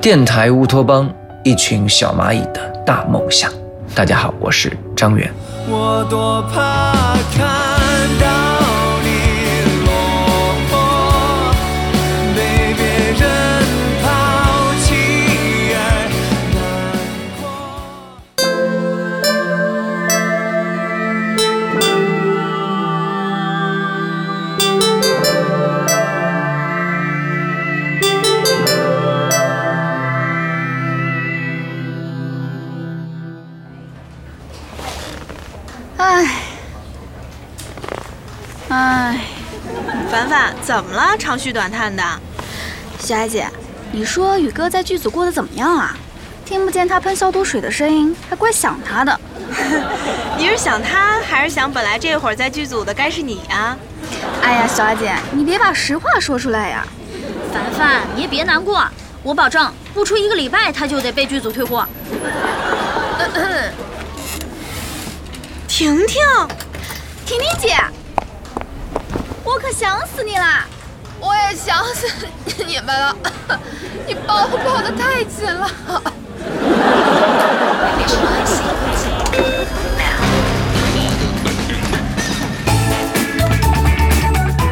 [0.00, 1.10] 电台乌托邦，
[1.42, 3.50] 一群小蚂蚁的大梦想。
[3.94, 5.32] 大家好，我是张远。
[5.68, 7.85] 我多怕看
[40.76, 41.16] 怎么了？
[41.16, 42.02] 长吁短叹的。
[42.98, 43.48] 小艾姐，
[43.92, 45.96] 你说宇哥在剧组过得怎么样啊？
[46.44, 49.18] 听不见他喷消毒水的声音，还怪想他的。
[50.36, 53.74] 你是想他，还是想本来这会儿在剧组的该是你啊？
[54.42, 56.86] 哎呀，小艾姐，你别把实话说出来呀。
[57.54, 58.86] 凡凡，你也别难过，
[59.22, 61.86] 我保证不出一个礼拜他就得被剧组退货。
[65.66, 66.22] 婷婷，
[67.24, 67.74] 婷婷姐，
[69.42, 70.66] 我可想死你啦！
[71.20, 72.06] 我也想死
[72.66, 73.16] 你们了，
[74.06, 75.70] 你抱我抱的太紧了。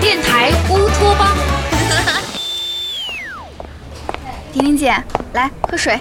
[0.00, 1.36] 电台乌托邦，
[4.52, 4.94] 婷婷姐，
[5.32, 5.98] 来喝水。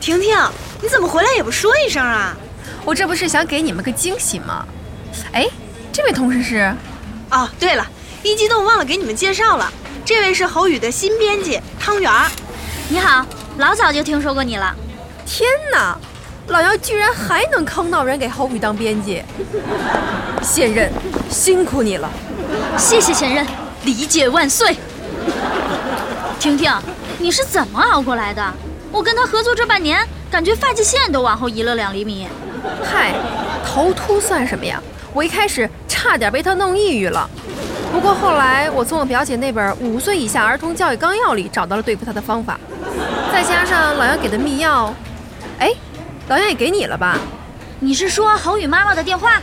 [0.00, 0.36] 婷婷，
[0.80, 2.36] 你怎么回来也不说一声啊？
[2.84, 4.66] 我这不是想给你们个惊喜吗？
[5.32, 5.46] 哎，
[5.92, 6.74] 这位同事是？
[7.30, 7.84] 哦，对了，
[8.26, 9.72] 一激动忘了给你们介绍了，
[10.04, 12.28] 这位是侯宇的新编辑汤圆儿。
[12.88, 13.24] 你好，
[13.58, 14.74] 老早就听说过你了。
[15.24, 15.96] 天哪，
[16.48, 19.22] 老姚居然还能坑到人给侯宇当编辑！
[20.42, 20.90] 现任，
[21.30, 22.10] 辛苦你了。
[22.76, 23.46] 谢谢前任，
[23.84, 24.76] 理解万岁。
[26.40, 26.72] 婷婷，
[27.18, 28.42] 你是怎么熬过来的？
[28.90, 32.26] 我跟他合作这半年，感觉发际线都往后移了两厘米。
[32.82, 33.14] 嗨，
[33.64, 34.82] 头秃算什么呀？
[35.12, 37.30] 我一开始差点被他弄抑郁了，
[37.96, 42.60] 不过后来我从我表姐那本《五岁以下儿童教育纲要》里找到了对付他的方法，
[43.32, 44.90] 再加上老杨给的密钥，
[45.58, 45.72] 哎，
[46.28, 47.18] 老杨也给你了吧？
[47.80, 49.40] 你是说侯宇妈妈的电话？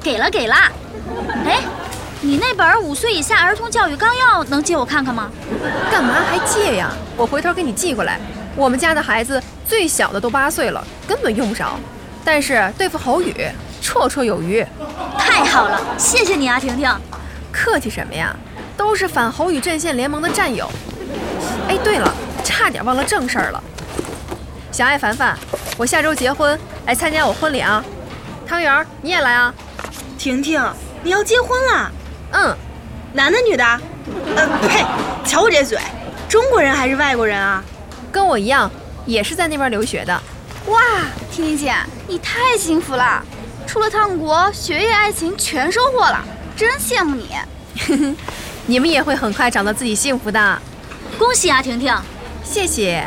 [0.00, 0.54] 给了给了。
[1.44, 1.58] 哎，
[2.20, 5.28] 你那本五岁以下儿童教育纲要能借我看看吗？
[5.90, 6.92] 干嘛还借呀？
[7.16, 8.20] 我回头给你寄过来。
[8.54, 11.72] 我们家的孩子最小的都八岁了，根本用不着。
[12.24, 13.34] 但是对付侯宇，
[13.82, 14.64] 绰绰有余。
[15.18, 16.88] 太好了，谢谢你啊，婷婷。
[17.62, 18.34] 客气什么呀？
[18.74, 20.66] 都是反侯宇阵线联盟的战友。
[21.68, 22.10] 哎，对了，
[22.42, 23.62] 差点忘了正事儿了。
[24.72, 25.38] 小爱凡凡，
[25.76, 27.84] 我下周结婚，来参加我婚礼啊！
[28.46, 29.52] 汤圆儿，你也来啊！
[30.16, 30.58] 婷婷，
[31.02, 31.92] 你要结婚了？
[32.32, 32.56] 嗯，
[33.12, 33.64] 男的女的？
[34.34, 34.82] 呃，呸！
[35.22, 35.78] 瞧我这嘴，
[36.30, 37.62] 中国人还是外国人啊？
[38.10, 38.70] 跟我一样，
[39.04, 40.18] 也是在那边留学的。
[40.68, 40.80] 哇，
[41.30, 41.74] 婷婷姐，
[42.08, 43.22] 你太幸福了，
[43.66, 46.24] 出了趟国，学业、爱情全收获了，
[46.60, 47.34] 真羡慕你。
[48.66, 50.62] 你们也会很快找到自己幸福的。
[51.18, 51.90] 恭喜啊，婷婷。
[52.44, 53.02] 谢谢。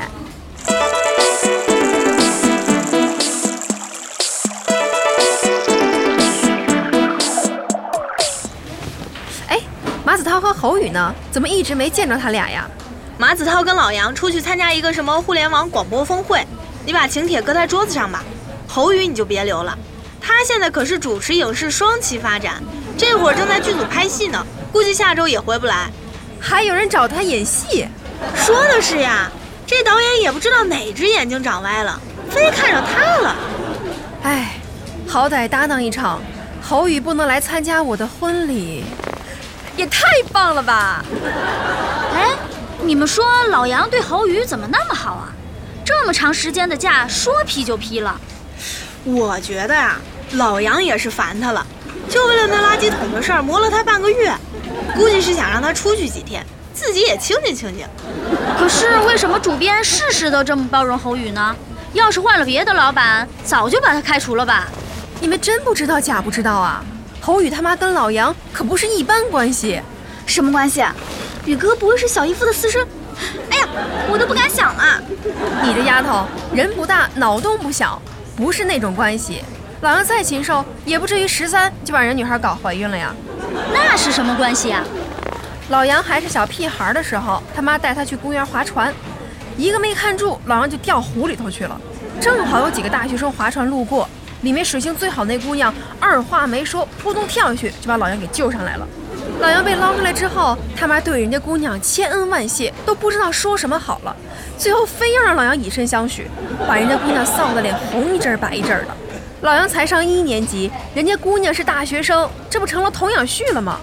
[9.47, 9.59] 哎，
[10.03, 11.13] 马子涛和侯宇呢？
[11.31, 12.67] 怎么一直没见着他俩呀？
[13.19, 16.43] 马子涛跟老杨出去参加一个什么互联网广播峰会，
[16.87, 18.23] 你把请帖搁在桌子上吧。
[18.67, 19.77] 侯宇你就别留了，
[20.19, 22.63] 他现在可是主持影视双栖发展，
[22.97, 25.89] 这会儿正在剧组拍戏呢，估计下周也回不来。
[26.39, 27.87] 还有人找他演戏，
[28.35, 29.29] 说的是呀，
[29.65, 31.99] 这导演也不知道哪只眼睛长歪了，
[32.29, 33.35] 非看上他了。
[34.23, 34.57] 哎，
[35.07, 36.21] 好歹搭档一场，
[36.61, 38.83] 侯宇不能来参加我的婚礼，
[39.75, 41.03] 也太棒了吧！
[42.15, 42.29] 哎，
[42.81, 45.31] 你们说老杨对侯宇怎么那么好啊？
[45.85, 48.19] 这么长时间的假，说批就批了。
[49.03, 49.97] 我觉得呀、
[50.31, 51.65] 老杨也是烦他了，
[52.13, 54.31] 就为了那垃圾桶的事儿磨了他半个月，
[54.95, 57.87] 估计是想让他出去几天，自己也清静清静。
[58.55, 61.55] 可是为什么主编事事都这么包容侯宇呢？
[61.93, 64.67] 要是换了别的老板，早就把他开除了吧？
[65.21, 66.85] 你们真不知道假不知道啊？
[67.19, 69.81] 侯宇他妈跟老杨可不是一般关系，
[70.27, 70.95] 什么关系啊？
[71.45, 72.87] 宇哥不会是小姨夫的私生？
[73.49, 73.67] 哎呀，
[74.07, 75.01] 我都不敢想啊！
[75.63, 77.99] 你这丫头人不大脑洞不小，
[78.35, 79.43] 不是那种关系。
[79.83, 83.13] 老杨再禽兽，也不至于十三就把人女孩搞怀孕了呀。
[83.73, 84.81] 那是什么关系啊？
[85.67, 88.93] 老杨还是小屁孩的时候，他妈带他去公园划船，
[89.57, 91.77] 一个没看住，老杨就掉湖里头去了。
[92.21, 94.07] 正好有几个大学生划船路过，
[94.43, 98.87] 里面水性最好那姑娘二话没说，扑通跳下去就把老杨给救上来了。
[99.41, 104.15] 老杨被捞上来之后，他妈对人家姑娘千恩万谢，都不知道说什么好了。
[104.57, 106.25] 最后非要让老杨以身相许，
[106.69, 108.95] 把人家姑娘臊得脸红一阵儿白一阵儿的。
[109.43, 113.77] 老杨才上一年级，人家姑娘是大学生，这不成了童养婿了吗？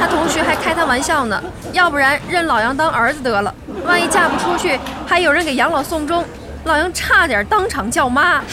[0.00, 1.42] 他同学还开他玩笑呢，
[1.72, 3.54] 要不然认老杨当儿子得了，
[3.84, 6.24] 万一嫁不出去，还有人给养老送终。
[6.64, 8.40] 老杨差点当场叫妈。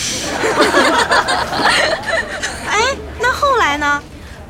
[2.68, 4.03] 哎，那后来呢？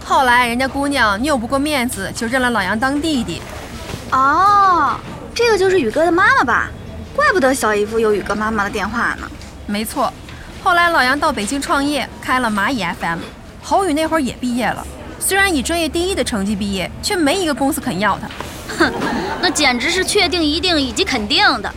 [0.03, 3.39] 后来人家姑娘拗不过面子，就认了老杨当弟弟。
[4.11, 4.95] 哦，
[5.35, 6.71] 这个就是宇哥的妈妈吧？
[7.15, 9.29] 怪不得小姨夫有宇哥妈妈的电话呢。
[9.67, 10.11] 没错，
[10.63, 13.17] 后来老杨到北京创业，开了蚂蚁 FM。
[13.63, 14.85] 侯宇那会儿也毕业了，
[15.19, 18.27] 虽然以专业第一的成绩毕业，却没一个公司肯要他。
[18.77, 18.93] 哼，
[19.41, 21.73] 那简直是确定、一定以及肯定的。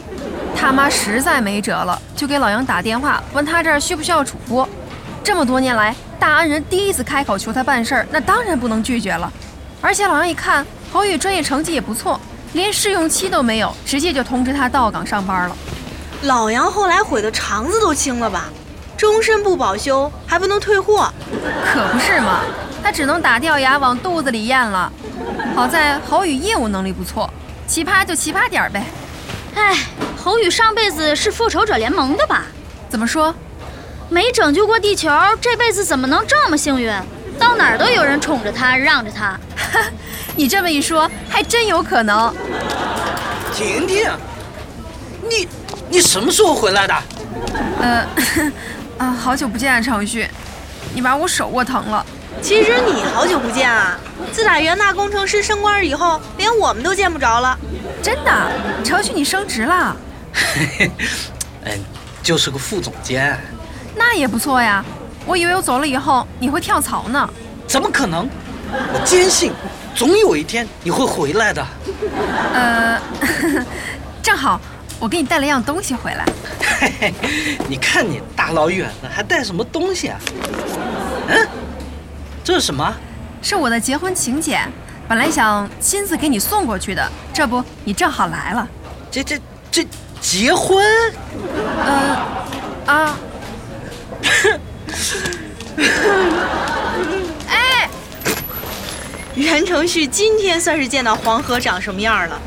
[0.54, 4.68] 他妈实在没辙了，就给老杨打电话，问他这儿需不需要主播。
[5.22, 9.32] 这么多年来，大恩人第一次开口求他办事儿，那当然不能拒绝了。
[9.80, 12.20] 而且老杨一看侯宇专业成绩也不错，
[12.52, 15.56] 连试用期都没有，直接就通知他到岗上班了。
[16.22, 18.50] 老杨后来悔得肠子都青了吧？
[18.96, 21.12] 终身不保修，还不能退货。
[21.72, 22.40] 可不是嘛，
[22.82, 24.92] 他只能打掉牙往肚子里咽了。
[25.54, 27.28] 好在侯宇业务能力不错，
[27.66, 28.84] 奇葩就奇葩点儿呗。
[29.54, 29.76] 唉，
[30.16, 32.44] 侯宇上辈子是复仇者联盟的吧？
[32.88, 33.34] 怎么说？
[34.08, 36.92] 没拯救过地球，这辈子怎么能这么幸运？
[37.38, 39.38] 到哪儿都有人宠着他，让着他。
[40.36, 42.32] 你这么一说，还真有可能。
[43.52, 44.10] 婷婷，
[45.28, 45.48] 你
[45.88, 46.94] 你什么时候回来的？
[47.80, 48.06] 呃，
[48.98, 50.28] 啊，好久不见啊，程旭，
[50.94, 52.04] 你把我手握疼了。
[52.42, 53.98] 其实你好久不见啊！
[54.32, 57.58] 自打袁大工程师升官以后，连我们都见不着了。
[58.02, 58.50] 真的，
[58.84, 59.96] 程旭你升职了，
[60.32, 60.90] 嘿嘿
[61.64, 61.78] 嗯，
[62.22, 63.38] 就是个副总监，
[63.96, 64.84] 那也不错呀。
[65.26, 67.28] 我以为我走了以后你会跳槽呢。
[67.66, 68.28] 怎么可能？
[68.92, 69.52] 我坚信，
[69.94, 71.64] 总有一天你会回来的。
[72.52, 73.00] 呃，
[74.22, 74.60] 正好
[75.00, 76.24] 我给你带了样东西回来。
[76.80, 77.14] 嘿嘿，
[77.68, 80.18] 你看你大老远的，还带什么东西啊？
[81.28, 81.48] 嗯，
[82.42, 82.94] 这是什么？
[83.42, 84.66] 是我的结婚请柬，
[85.06, 88.66] 本来想亲自给你送过去的，这不你正好来了。
[89.10, 89.38] 这这
[89.70, 89.86] 这
[90.20, 90.82] 结婚？
[91.84, 92.26] 呃，
[92.86, 93.18] 啊，
[97.48, 97.90] 哎，
[99.34, 102.40] 袁承旭今天算是见到黄河长什么样了。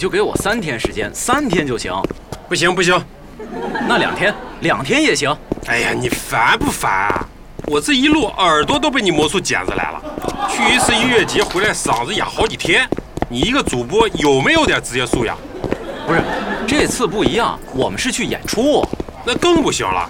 [0.00, 1.92] 就给我三天时间，三天就行。
[2.48, 2.98] 不行不行，
[3.86, 5.30] 那两天，两天也行。
[5.66, 7.28] 哎呀，你烦不烦啊？
[7.66, 10.02] 我这一路耳朵都被你磨出茧子来了。
[10.48, 12.88] 去一次音乐节回来嗓子哑好几天，
[13.28, 15.36] 你一个主播有没有点职业素养？
[16.06, 16.22] 不是，
[16.66, 18.82] 这次不一样，我们是去演出。
[19.22, 20.08] 那更不行了。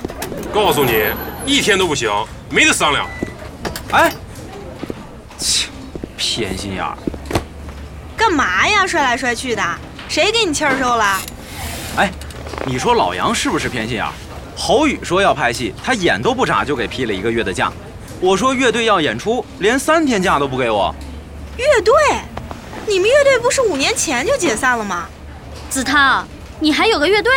[0.55, 1.03] 告诉你，
[1.45, 2.09] 一天都不行，
[2.49, 3.09] 没得商量。
[3.91, 4.13] 哎，
[5.37, 5.67] 切，
[6.17, 6.97] 偏心眼儿。
[8.21, 8.87] 干嘛呀？
[8.87, 9.65] 摔来摔去的，
[10.07, 11.19] 谁给你气儿受了？
[11.97, 12.11] 哎，
[12.67, 14.13] 你说老杨是不是偏心眼儿？
[14.55, 17.73] 侯宇说要拍戏，他眼都不眨就给批了一个月的假。
[18.21, 20.95] 我说乐队要演出，连三天假都不给我。
[21.57, 21.95] 乐队？
[22.87, 25.07] 你们乐队不是五年前就解散了吗？
[25.71, 26.23] 子韬，
[26.59, 27.33] 你还有个乐队？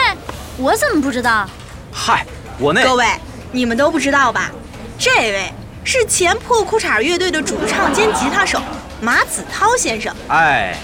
[0.57, 1.50] 我怎么不知道？
[1.94, 2.25] 嗨，
[2.59, 3.06] 我那各位，
[3.54, 4.52] 你们都不知道吧？
[4.99, 5.54] 这位
[5.85, 8.61] 是前破裤衩乐队的主唱兼吉他手
[9.04, 10.16] 马子涛先生。
[10.30, 10.78] 哎，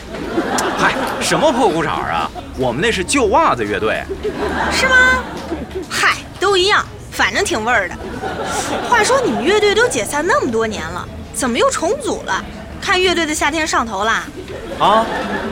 [0.77, 2.29] 嗨，什么破裤衩啊？
[2.57, 4.03] 我们那是旧袜子乐队。
[4.73, 5.23] 是吗？
[5.89, 7.95] 嗨，都一样，反正挺味儿的。
[8.89, 12.43] 话说你们乐队都解散那么多年了，怎么又重组了？
[12.81, 14.25] 看乐队的夏天上头啦？
[14.79, 15.05] 啊，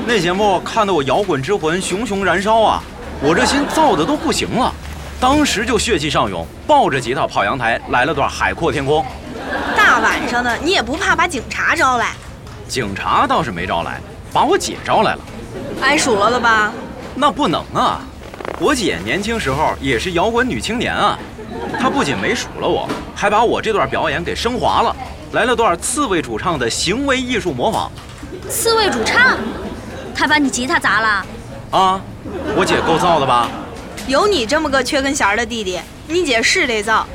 [0.06, 2.84] 那节目看得我摇滚之魂熊熊燃烧啊！
[3.22, 4.74] 我这心燥的都不行了，
[5.22, 9.02] 当时就血气上涌，抱着吉他跑阳台来了段《海阔天空》。
[9.78, 12.12] 大晚上的，你也不怕把警察招来？
[12.68, 14.00] 警察倒是没招来，
[14.34, 15.20] 把我姐招来了。
[15.82, 16.72] 挨数落了吧？
[17.16, 18.02] 那不能啊！
[18.60, 21.18] 我姐年轻时候也是摇滚女青年啊，
[21.80, 24.96] 她不仅没数落我，还把我这段表演给升华了，
[25.32, 27.92] 来了段刺猬主唱的行为艺术模仿。
[28.50, 29.38] 刺猬主唱，
[30.14, 31.26] 他把你吉他砸了？
[31.72, 32.02] 啊，
[32.56, 33.50] 我姐够造的吧？
[34.08, 37.06] 有你这么个缺根弦儿的弟弟，你姐是得造。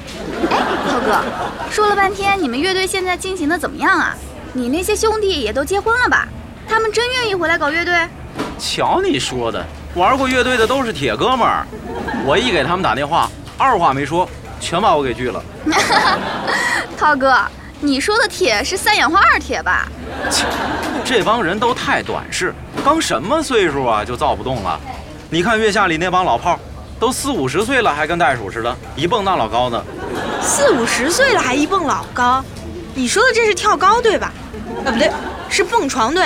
[0.51, 1.21] 哎，涛哥，
[1.71, 4.17] 说了半天，你们乐队现在进行的怎么样啊？
[4.55, 6.29] 你那些兄弟也都结婚了吧？
[6.69, 8.07] 他们真愿意回来搞乐队？
[8.59, 11.67] 瞧你说的，玩过乐队的都是铁哥们儿。
[12.25, 14.29] 我一给他们打电话，二话没说，
[14.61, 15.43] 全把我给拒了。
[16.97, 17.35] 涛哥，
[17.81, 19.89] 你说的铁是三氧化二铁吧？
[20.31, 20.45] 切
[21.05, 22.55] 这帮人都太短视，
[22.85, 24.79] 刚什么岁数啊就造不动了。
[25.31, 26.59] 你看月下里那帮老炮儿，
[27.01, 29.83] 都四五十岁了还跟袋鼠似的，一蹦那老高呢。
[30.43, 32.45] 四五十岁了还一蹦老高，
[32.95, 34.33] 你说的这是跳高对吧？
[34.85, 35.11] 啊，不对，
[35.49, 36.25] 是蹦床队。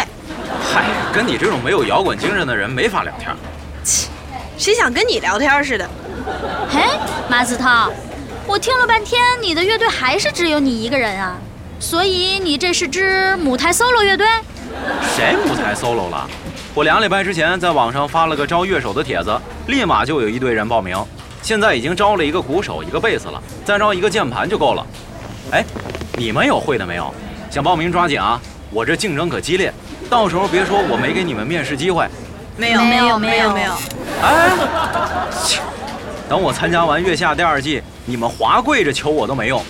[0.73, 3.35] 嗨，跟你这种没有摇滚精神的人没法聊天。
[3.85, 4.09] 切
[4.57, 5.89] 谁想跟你聊天似的？
[6.69, 6.81] 嘿，
[7.29, 7.91] 马子涛，
[8.47, 11.37] 我听了半天，你的乐队还是只有你一个人啊？
[11.79, 14.27] 所以你这是支母胎 solo 乐队？
[15.15, 16.29] 谁母胎 solo 了？
[16.75, 20.97] 我两礼拜之前在网上发了个招乐手的帖子，立马就有一堆人报名。
[21.43, 24.87] 现在已经招了一个鼓手，一个贝斯了，再招一个键盘就够了。
[25.53, 25.65] 哎，
[26.17, 27.15] 你们有会的没有？
[27.57, 28.39] 想报名抓紧啊！
[28.71, 29.73] 我这竞争可激烈，
[30.11, 32.07] 到时候别说我没给你们面试机会。
[32.55, 33.73] 没有，没有没有，没有。
[34.23, 34.51] 哎，
[35.43, 35.63] 切
[36.29, 39.65] 等我参加完《月下》第二季，你们华跪着求我都没用。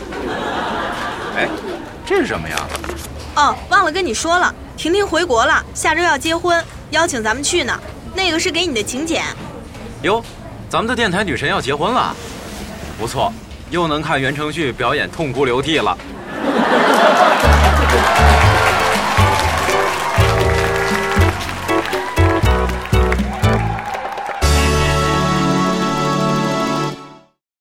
[1.37, 1.47] 哎，
[2.05, 2.57] 这是什么呀？
[3.37, 7.73] 哦，忘了跟你说了，婷婷回国了，下周要结婚，邀请咱们去呢。
[8.17, 9.23] 那个是给你的请柬。
[10.03, 10.21] 哟，
[10.69, 12.13] 咱们的电台女神要结婚了，
[12.99, 13.33] 不错，
[13.71, 15.97] 又能看袁承旭表演痛哭流涕了。
[18.07, 18.46] Thank you.